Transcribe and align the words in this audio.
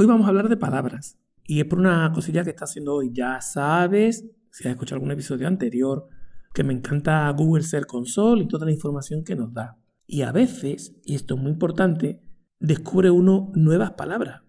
Hoy 0.00 0.06
vamos 0.06 0.24
a 0.24 0.30
hablar 0.30 0.48
de 0.48 0.56
palabras. 0.56 1.18
Y 1.44 1.60
es 1.60 1.66
por 1.66 1.78
una 1.78 2.10
cosilla 2.14 2.42
que 2.42 2.48
está 2.48 2.64
haciendo 2.64 2.94
hoy. 2.94 3.10
Ya 3.12 3.38
sabes, 3.42 4.24
si 4.50 4.66
has 4.66 4.72
escuchado 4.72 4.96
algún 4.96 5.10
episodio 5.10 5.46
anterior, 5.46 6.08
que 6.54 6.64
me 6.64 6.72
encanta 6.72 7.28
Google 7.36 7.64
Search 7.64 7.84
Console 7.86 8.44
y 8.44 8.48
toda 8.48 8.64
la 8.64 8.72
información 8.72 9.24
que 9.24 9.36
nos 9.36 9.52
da. 9.52 9.76
Y 10.06 10.22
a 10.22 10.32
veces, 10.32 10.96
y 11.04 11.16
esto 11.16 11.34
es 11.34 11.42
muy 11.42 11.52
importante, 11.52 12.22
descubre 12.58 13.10
uno 13.10 13.52
nuevas 13.54 13.90
palabras. 13.90 14.40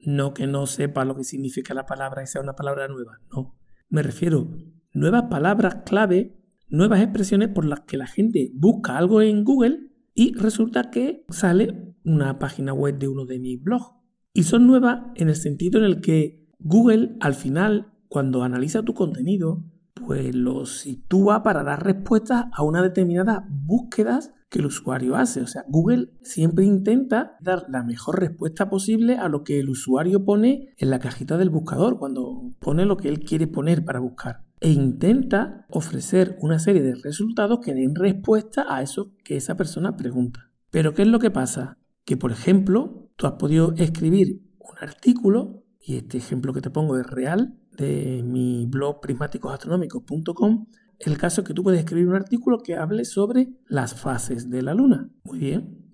No 0.00 0.34
que 0.34 0.46
no 0.46 0.66
sepa 0.66 1.06
lo 1.06 1.16
que 1.16 1.24
significa 1.24 1.72
la 1.72 1.86
palabra 1.86 2.22
y 2.22 2.26
sea 2.26 2.42
una 2.42 2.54
palabra 2.54 2.86
nueva, 2.86 3.22
no. 3.34 3.58
Me 3.88 4.02
refiero 4.02 4.50
nuevas 4.92 5.30
palabras 5.30 5.76
clave, 5.86 6.36
nuevas 6.68 7.00
expresiones 7.00 7.48
por 7.48 7.64
las 7.64 7.80
que 7.80 7.96
la 7.96 8.06
gente 8.06 8.52
busca 8.52 8.98
algo 8.98 9.22
en 9.22 9.44
Google 9.44 9.92
y 10.12 10.34
resulta 10.34 10.90
que 10.90 11.24
sale 11.30 11.94
una 12.04 12.38
página 12.38 12.74
web 12.74 12.98
de 12.98 13.08
uno 13.08 13.24
de 13.24 13.38
mis 13.38 13.62
blogs. 13.62 13.99
Y 14.32 14.44
son 14.44 14.66
nuevas 14.66 15.02
en 15.16 15.28
el 15.28 15.36
sentido 15.36 15.78
en 15.78 15.84
el 15.84 16.00
que 16.00 16.46
Google 16.58 17.16
al 17.20 17.34
final, 17.34 17.92
cuando 18.08 18.42
analiza 18.42 18.82
tu 18.82 18.94
contenido, 18.94 19.64
pues 19.94 20.34
lo 20.34 20.66
sitúa 20.66 21.42
para 21.42 21.62
dar 21.62 21.84
respuestas 21.84 22.46
a 22.52 22.62
una 22.62 22.82
determinada 22.82 23.46
búsquedas 23.48 24.32
que 24.48 24.58
el 24.58 24.66
usuario 24.66 25.16
hace. 25.16 25.40
O 25.40 25.46
sea, 25.46 25.64
Google 25.68 26.10
siempre 26.22 26.64
intenta 26.64 27.36
dar 27.40 27.66
la 27.68 27.82
mejor 27.82 28.20
respuesta 28.20 28.68
posible 28.68 29.16
a 29.16 29.28
lo 29.28 29.44
que 29.44 29.60
el 29.60 29.70
usuario 29.70 30.24
pone 30.24 30.74
en 30.76 30.90
la 30.90 30.98
cajita 30.98 31.38
del 31.38 31.50
buscador, 31.50 31.98
cuando 31.98 32.50
pone 32.58 32.84
lo 32.84 32.96
que 32.96 33.08
él 33.08 33.20
quiere 33.20 33.46
poner 33.46 33.84
para 33.84 34.00
buscar. 34.00 34.44
E 34.60 34.70
intenta 34.70 35.66
ofrecer 35.70 36.36
una 36.40 36.58
serie 36.58 36.82
de 36.82 36.94
resultados 36.96 37.60
que 37.60 37.74
den 37.74 37.94
respuesta 37.94 38.66
a 38.68 38.82
eso 38.82 39.12
que 39.24 39.36
esa 39.36 39.56
persona 39.56 39.96
pregunta. 39.96 40.50
Pero 40.70 40.94
¿qué 40.94 41.02
es 41.02 41.08
lo 41.08 41.18
que 41.18 41.30
pasa? 41.30 41.78
Que, 42.04 42.16
por 42.16 42.32
ejemplo, 42.32 42.99
tú 43.20 43.26
has 43.26 43.34
podido 43.34 43.74
escribir 43.76 44.40
un 44.58 44.78
artículo, 44.80 45.62
y 45.78 45.96
este 45.96 46.16
ejemplo 46.16 46.54
que 46.54 46.62
te 46.62 46.70
pongo 46.70 46.96
es 46.96 47.06
real, 47.06 47.54
de 47.76 48.22
mi 48.24 48.64
blog 48.64 49.02
prismáticosastronómicos.com, 49.02 50.66
el 51.00 51.18
caso 51.18 51.42
es 51.42 51.46
que 51.46 51.52
tú 51.52 51.62
puedes 51.62 51.80
escribir 51.80 52.08
un 52.08 52.14
artículo 52.14 52.60
que 52.60 52.76
hable 52.76 53.04
sobre 53.04 53.50
las 53.68 53.94
fases 53.94 54.48
de 54.48 54.62
la 54.62 54.72
luna. 54.72 55.10
Muy 55.22 55.38
bien, 55.38 55.84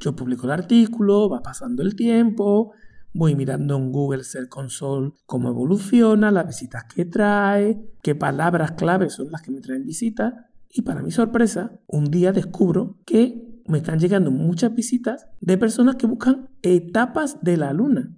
yo 0.00 0.16
publico 0.16 0.46
el 0.46 0.50
artículo, 0.50 1.28
va 1.28 1.40
pasando 1.40 1.82
el 1.82 1.94
tiempo, 1.94 2.72
voy 3.14 3.36
mirando 3.36 3.76
en 3.76 3.92
Google 3.92 4.24
Search 4.24 4.48
Console 4.48 5.12
cómo 5.24 5.50
evoluciona, 5.50 6.32
las 6.32 6.48
visitas 6.48 6.82
que 6.92 7.04
trae, 7.04 7.80
qué 8.02 8.16
palabras 8.16 8.72
claves 8.72 9.12
son 9.12 9.30
las 9.30 9.42
que 9.42 9.52
me 9.52 9.60
traen 9.60 9.84
visitas. 9.84 10.34
Y 10.68 10.82
para 10.82 11.00
mi 11.00 11.12
sorpresa, 11.12 11.78
un 11.86 12.06
día 12.10 12.32
descubro 12.32 12.98
que 13.06 13.51
me 13.72 13.78
están 13.78 13.98
llegando 13.98 14.30
muchas 14.30 14.74
visitas 14.74 15.26
de 15.40 15.58
personas 15.58 15.96
que 15.96 16.06
buscan 16.06 16.50
etapas 16.62 17.42
de 17.42 17.56
la 17.56 17.72
luna. 17.72 18.14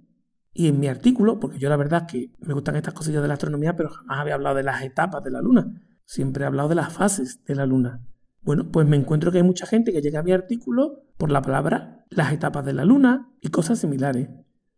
Y 0.53 0.67
en 0.67 0.79
mi 0.79 0.87
artículo, 0.87 1.39
porque 1.39 1.59
yo 1.59 1.69
la 1.69 1.77
verdad 1.77 2.05
que 2.07 2.31
me 2.39 2.53
gustan 2.53 2.75
estas 2.75 2.93
cosillas 2.93 3.21
de 3.21 3.27
la 3.27 3.33
astronomía, 3.33 3.75
pero 3.75 3.89
jamás 3.89 4.19
había 4.19 4.35
hablado 4.35 4.55
de 4.55 4.63
las 4.63 4.83
etapas 4.83 5.23
de 5.23 5.31
la 5.31 5.41
luna. 5.41 5.81
Siempre 6.05 6.43
he 6.43 6.47
hablado 6.47 6.69
de 6.69 6.75
las 6.75 6.93
fases 6.93 7.43
de 7.45 7.55
la 7.55 7.65
luna. 7.65 8.05
Bueno, 8.41 8.69
pues 8.71 8.87
me 8.87 8.95
encuentro 8.95 9.31
que 9.31 9.39
hay 9.39 9.43
mucha 9.43 9.65
gente 9.65 9.91
que 9.91 10.01
llega 10.01 10.19
a 10.19 10.23
mi 10.23 10.31
artículo 10.31 11.03
por 11.17 11.31
la 11.31 11.41
palabra 11.41 12.05
las 12.09 12.31
etapas 12.31 12.63
de 12.63 12.73
la 12.73 12.85
luna 12.85 13.31
y 13.41 13.47
cosas 13.49 13.79
similares. 13.79 14.29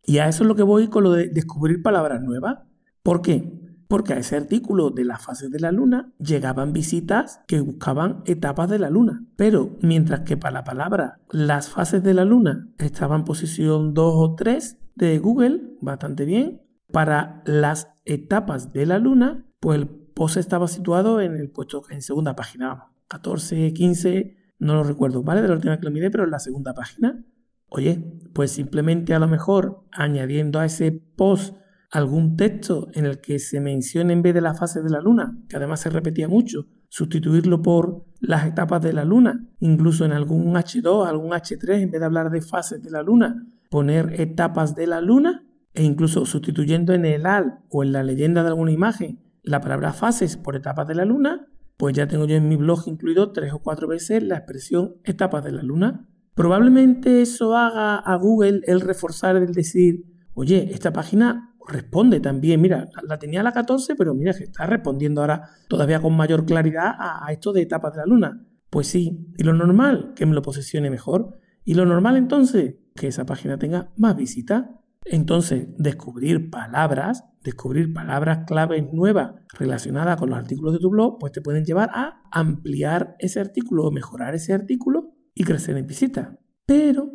Y 0.04 0.18
a 0.18 0.28
eso 0.28 0.44
es 0.44 0.48
lo 0.48 0.54
que 0.54 0.62
voy 0.62 0.88
con 0.88 1.04
lo 1.04 1.12
de 1.12 1.28
descubrir 1.28 1.82
palabras 1.82 2.22
nuevas. 2.22 2.60
¿Por 3.02 3.20
qué? 3.20 3.67
Porque 3.88 4.12
a 4.12 4.18
ese 4.18 4.36
artículo 4.36 4.90
de 4.90 5.04
las 5.04 5.24
fases 5.24 5.50
de 5.50 5.60
la 5.60 5.72
luna 5.72 6.12
llegaban 6.18 6.72
visitas 6.72 7.40
que 7.48 7.60
buscaban 7.60 8.22
etapas 8.26 8.68
de 8.68 8.78
la 8.78 8.90
luna. 8.90 9.24
Pero 9.36 9.76
mientras 9.80 10.20
que 10.20 10.36
para 10.36 10.52
la 10.52 10.64
palabra 10.64 11.20
las 11.30 11.70
fases 11.70 12.02
de 12.02 12.14
la 12.14 12.24
luna 12.24 12.68
estaba 12.78 13.16
en 13.16 13.24
posición 13.24 13.94
2 13.94 14.14
o 14.14 14.34
3 14.34 14.78
de 14.94 15.18
Google, 15.18 15.76
bastante 15.80 16.26
bien, 16.26 16.62
para 16.92 17.42
las 17.46 17.88
etapas 18.04 18.72
de 18.72 18.86
la 18.86 18.98
luna, 18.98 19.46
pues 19.60 19.78
el 19.78 19.88
post 19.88 20.36
estaba 20.36 20.68
situado 20.68 21.20
en 21.20 21.36
el 21.36 21.50
puesto 21.50 21.82
en 21.90 22.02
segunda 22.02 22.34
página, 22.34 22.92
14, 23.08 23.72
15, 23.72 24.36
no 24.58 24.74
lo 24.74 24.84
recuerdo, 24.84 25.22
¿vale? 25.22 25.42
De 25.42 25.48
la 25.48 25.54
última 25.54 25.78
que 25.78 25.84
lo 25.84 25.90
miré, 25.90 26.10
pero 26.10 26.24
en 26.24 26.30
la 26.30 26.38
segunda 26.38 26.74
página. 26.74 27.24
Oye, 27.68 28.02
pues 28.32 28.50
simplemente 28.50 29.14
a 29.14 29.18
lo 29.18 29.28
mejor 29.28 29.84
añadiendo 29.92 30.58
a 30.58 30.64
ese 30.64 30.92
post 30.92 31.54
algún 31.90 32.36
texto 32.36 32.88
en 32.92 33.06
el 33.06 33.20
que 33.20 33.38
se 33.38 33.60
mencione 33.60 34.12
en 34.12 34.22
vez 34.22 34.34
de 34.34 34.40
la 34.40 34.54
fase 34.54 34.82
de 34.82 34.90
la 34.90 35.00
luna, 35.00 35.38
que 35.48 35.56
además 35.56 35.80
se 35.80 35.90
repetía 35.90 36.28
mucho, 36.28 36.66
sustituirlo 36.88 37.62
por 37.62 38.04
las 38.20 38.46
etapas 38.46 38.82
de 38.82 38.92
la 38.92 39.04
luna, 39.04 39.48
incluso 39.60 40.04
en 40.04 40.12
algún 40.12 40.54
H2, 40.54 41.06
algún 41.06 41.30
H3, 41.30 41.80
en 41.80 41.90
vez 41.90 42.00
de 42.00 42.06
hablar 42.06 42.30
de 42.30 42.42
fases 42.42 42.82
de 42.82 42.90
la 42.90 43.02
luna, 43.02 43.46
poner 43.70 44.20
etapas 44.20 44.74
de 44.74 44.86
la 44.86 45.00
luna, 45.00 45.44
e 45.74 45.84
incluso 45.84 46.26
sustituyendo 46.26 46.92
en 46.92 47.04
el 47.04 47.26
al 47.26 47.60
o 47.70 47.84
en 47.84 47.92
la 47.92 48.02
leyenda 48.02 48.42
de 48.42 48.48
alguna 48.48 48.72
imagen 48.72 49.20
la 49.42 49.60
palabra 49.60 49.92
fases 49.92 50.36
por 50.36 50.56
etapas 50.56 50.86
de 50.88 50.94
la 50.94 51.04
luna, 51.04 51.46
pues 51.76 51.94
ya 51.94 52.08
tengo 52.08 52.26
yo 52.26 52.34
en 52.34 52.48
mi 52.48 52.56
blog 52.56 52.82
incluido 52.86 53.32
tres 53.32 53.52
o 53.52 53.60
cuatro 53.60 53.86
veces 53.86 54.22
la 54.22 54.38
expresión 54.38 54.96
etapas 55.04 55.44
de 55.44 55.52
la 55.52 55.62
luna. 55.62 56.08
Probablemente 56.34 57.22
eso 57.22 57.56
haga 57.56 57.96
a 57.96 58.16
Google 58.16 58.60
el 58.66 58.80
reforzar 58.80 59.36
el 59.36 59.52
decir, 59.52 60.04
oye, 60.34 60.68
esta 60.72 60.92
página 60.92 61.47
responde 61.68 62.20
también, 62.20 62.60
mira, 62.60 62.88
la 63.06 63.18
tenía 63.18 63.42
la 63.42 63.52
14, 63.52 63.94
pero 63.94 64.14
mira 64.14 64.32
que 64.32 64.44
está 64.44 64.66
respondiendo 64.66 65.20
ahora 65.20 65.50
todavía 65.68 66.00
con 66.00 66.16
mayor 66.16 66.44
claridad 66.44 66.94
a, 66.98 67.30
esto 67.30 67.52
de 67.52 67.62
etapas 67.62 67.92
de 67.92 67.98
la 67.98 68.06
luna. 68.06 68.44
Pues 68.70 68.88
sí, 68.88 69.32
y 69.36 69.44
lo 69.44 69.52
normal, 69.52 70.12
que 70.16 70.26
me 70.26 70.34
lo 70.34 70.42
posicione 70.42 70.90
mejor. 70.90 71.38
Y 71.64 71.74
lo 71.74 71.84
normal 71.84 72.16
entonces, 72.16 72.76
que 72.94 73.08
esa 73.08 73.26
página 73.26 73.58
tenga 73.58 73.90
más 73.96 74.16
visitas. 74.16 74.66
Entonces, 75.04 75.68
descubrir 75.78 76.50
palabras, 76.50 77.24
descubrir 77.42 77.92
palabras 77.92 78.44
claves 78.46 78.92
nuevas 78.92 79.34
relacionadas 79.58 80.18
con 80.18 80.30
los 80.30 80.38
artículos 80.38 80.72
de 80.72 80.80
tu 80.80 80.90
blog, 80.90 81.18
pues 81.18 81.32
te 81.32 81.40
pueden 81.40 81.64
llevar 81.64 81.90
a 81.94 82.22
ampliar 82.30 83.16
ese 83.18 83.40
artículo 83.40 83.84
o 83.84 83.90
mejorar 83.90 84.34
ese 84.34 84.52
artículo 84.52 85.14
y 85.34 85.44
crecer 85.44 85.76
en 85.76 85.86
visitas. 85.86 86.30
Pero 86.66 87.10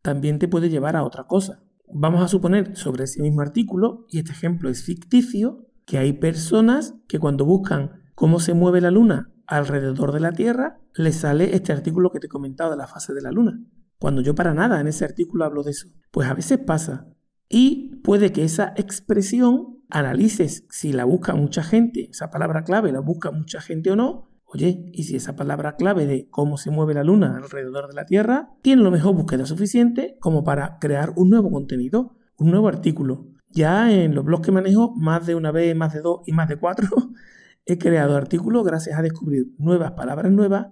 también 0.00 0.38
te 0.38 0.48
puede 0.48 0.70
llevar 0.70 0.96
a 0.96 1.04
otra 1.04 1.24
cosa. 1.24 1.62
Vamos 1.92 2.22
a 2.22 2.28
suponer 2.28 2.76
sobre 2.76 3.04
ese 3.04 3.22
mismo 3.22 3.40
artículo, 3.40 4.06
y 4.08 4.18
este 4.18 4.32
ejemplo 4.32 4.68
es 4.68 4.84
ficticio, 4.84 5.66
que 5.86 5.98
hay 5.98 6.12
personas 6.12 6.94
que 7.08 7.18
cuando 7.18 7.44
buscan 7.44 8.02
cómo 8.14 8.40
se 8.40 8.54
mueve 8.54 8.80
la 8.80 8.90
luna 8.90 9.32
alrededor 9.46 10.12
de 10.12 10.20
la 10.20 10.32
Tierra, 10.32 10.78
les 10.94 11.16
sale 11.16 11.56
este 11.56 11.72
artículo 11.72 12.10
que 12.10 12.20
te 12.20 12.26
he 12.26 12.30
comentado 12.30 12.70
de 12.70 12.76
la 12.76 12.86
fase 12.86 13.14
de 13.14 13.22
la 13.22 13.32
luna. 13.32 13.58
Cuando 13.98 14.20
yo 14.20 14.34
para 14.34 14.54
nada 14.54 14.80
en 14.80 14.86
ese 14.86 15.04
artículo 15.04 15.44
hablo 15.44 15.62
de 15.62 15.70
eso. 15.70 15.88
Pues 16.10 16.28
a 16.28 16.34
veces 16.34 16.58
pasa. 16.58 17.08
Y 17.48 17.96
puede 18.04 18.32
que 18.32 18.44
esa 18.44 18.74
expresión 18.76 19.78
analices 19.88 20.66
si 20.68 20.92
la 20.92 21.04
busca 21.04 21.34
mucha 21.34 21.62
gente, 21.62 22.08
esa 22.10 22.30
palabra 22.30 22.62
clave 22.64 22.92
la 22.92 23.00
busca 23.00 23.30
mucha 23.30 23.60
gente 23.60 23.90
o 23.90 23.96
no. 23.96 24.27
Oye, 24.50 24.90
y 24.94 25.02
si 25.02 25.16
esa 25.16 25.36
palabra 25.36 25.76
clave 25.76 26.06
de 26.06 26.26
cómo 26.30 26.56
se 26.56 26.70
mueve 26.70 26.94
la 26.94 27.04
luna 27.04 27.36
alrededor 27.36 27.86
de 27.86 27.94
la 27.94 28.06
Tierra 28.06 28.48
tiene 28.62 28.82
lo 28.82 28.90
mejor 28.90 29.14
búsqueda 29.14 29.44
suficiente 29.44 30.16
como 30.20 30.42
para 30.42 30.78
crear 30.78 31.12
un 31.16 31.28
nuevo 31.28 31.50
contenido, 31.50 32.16
un 32.38 32.50
nuevo 32.50 32.66
artículo. 32.66 33.26
Ya 33.50 33.92
en 33.92 34.14
los 34.14 34.24
blogs 34.24 34.46
que 34.46 34.52
manejo, 34.52 34.94
más 34.96 35.26
de 35.26 35.34
una 35.34 35.52
vez, 35.52 35.76
más 35.76 35.92
de 35.92 36.00
dos 36.00 36.20
y 36.26 36.32
más 36.32 36.48
de 36.48 36.56
cuatro, 36.56 36.88
he 37.66 37.76
creado 37.76 38.16
artículos 38.16 38.64
gracias 38.64 38.98
a 38.98 39.02
descubrir 39.02 39.48
nuevas 39.58 39.92
palabras 39.92 40.32
nuevas, 40.32 40.68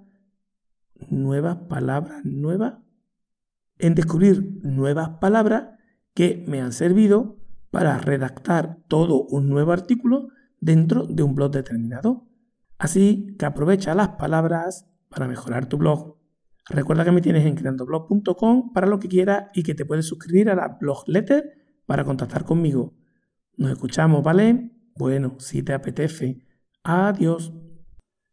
nuevas 1.11 1.57
palabras 1.69 2.25
nuevas 2.25 2.77
en 3.79 3.95
descubrir 3.95 4.59
nuevas 4.63 5.11
palabras 5.21 5.69
que 6.15 6.45
me 6.49 6.63
han 6.63 6.73
servido 6.73 7.37
para 7.71 7.99
redactar 7.99 8.79
todo 8.89 9.25
un 9.25 9.51
nuevo 9.51 9.73
artículo 9.73 10.29
dentro 10.61 11.07
de 11.07 11.23
un 11.23 11.35
blog 11.35 11.51
determinado. 11.51 12.26
Así 12.79 13.35
que 13.39 13.47
aprovecha 13.47 13.95
las 13.95 14.11
palabras 14.11 14.87
para 15.09 15.29
mejorar 15.29 15.69
tu 15.69 15.79
blog. 15.79 16.17
Recuerda 16.69 17.05
que 17.05 17.13
me 17.13 17.21
tienes 17.21 17.47
en 17.47 17.55
creandoblog.com 17.55 18.73
para 18.73 18.87
lo 18.87 18.99
que 18.99 19.09
quieras 19.09 19.51
y 19.55 19.63
que 19.63 19.75
te 19.75 19.85
puedes 19.85 20.07
suscribir 20.07 20.51
a 20.51 20.55
la 20.55 20.77
blog 20.81 21.05
letter 21.07 21.45
para 21.87 22.05
contactar 22.05 22.45
conmigo. 22.45 22.95
Nos 23.57 23.71
escuchamos, 23.71 24.23
¿vale? 24.23 24.73
Bueno, 24.97 25.37
si 25.39 25.63
te 25.63 25.73
apetece. 25.73 26.43
Adiós. 26.83 27.53